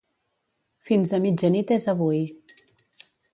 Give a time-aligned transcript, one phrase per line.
[0.89, 2.23] Fins a mitjanit és avui.